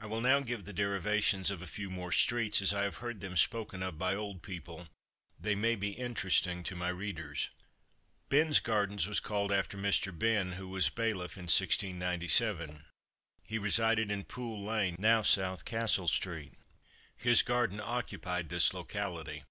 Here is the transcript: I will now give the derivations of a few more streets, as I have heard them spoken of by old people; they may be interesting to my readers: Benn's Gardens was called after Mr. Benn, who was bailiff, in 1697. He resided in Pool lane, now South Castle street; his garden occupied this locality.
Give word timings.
I 0.00 0.06
will 0.06 0.22
now 0.22 0.40
give 0.40 0.64
the 0.64 0.72
derivations 0.72 1.50
of 1.50 1.60
a 1.60 1.66
few 1.66 1.90
more 1.90 2.10
streets, 2.10 2.62
as 2.62 2.72
I 2.72 2.84
have 2.84 3.04
heard 3.04 3.20
them 3.20 3.36
spoken 3.36 3.82
of 3.82 3.98
by 3.98 4.14
old 4.14 4.40
people; 4.40 4.88
they 5.38 5.54
may 5.54 5.76
be 5.76 5.90
interesting 5.90 6.62
to 6.62 6.74
my 6.74 6.88
readers: 6.88 7.50
Benn's 8.30 8.60
Gardens 8.60 9.06
was 9.06 9.20
called 9.20 9.52
after 9.52 9.76
Mr. 9.76 10.18
Benn, 10.18 10.52
who 10.52 10.68
was 10.68 10.88
bailiff, 10.88 11.36
in 11.36 11.42
1697. 11.52 12.86
He 13.44 13.58
resided 13.58 14.10
in 14.10 14.24
Pool 14.24 14.64
lane, 14.64 14.96
now 14.98 15.20
South 15.20 15.66
Castle 15.66 16.08
street; 16.08 16.54
his 17.14 17.42
garden 17.42 17.78
occupied 17.78 18.48
this 18.48 18.72
locality. 18.72 19.44